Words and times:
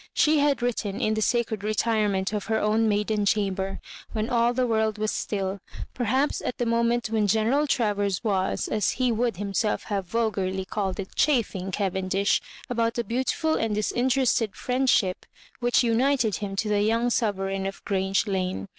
She 0.15 0.39
had 0.39 0.63
written 0.63 0.99
in 0.99 1.13
the 1.13 1.21
sacred 1.21 1.63
retirement 1.63 2.33
of 2.33 2.45
her 2.45 2.57
own 2.59 2.89
maiden 2.89 3.23
chamber, 3.23 3.79
when 4.13 4.31
all 4.31 4.51
the 4.51 4.65
world 4.65 4.97
was 4.97 5.11
still; 5.11 5.59
perhaps 5.93 6.41
at 6.41 6.57
the 6.57 6.65
moment 6.65 7.11
when 7.11 7.27
Gteneral 7.27 7.67
Travers 7.67 8.23
was, 8.23 8.67
as 8.67 8.89
he 8.93 9.11
would 9.11 9.37
himself 9.37 9.83
have 9.93 10.07
vulgarly 10.07 10.65
called 10.65 10.99
it, 10.99 11.13
"chaffing" 11.13 11.69
Cavendish 11.71 12.41
about 12.67 12.95
the 12.95 13.03
beautiful 13.03 13.53
and 13.53 13.75
disinterested 13.75 14.55
friendship 14.55 15.23
which 15.59 15.83
united 15.83 16.37
him 16.37 16.55
to 16.55 16.67
the 16.67 16.81
young 16.81 17.11
sovereign 17.11 17.67
of 17.67 17.85
Grange 17.85 18.25
Lane. 18.25 18.69